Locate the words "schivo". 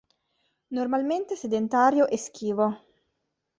2.17-2.67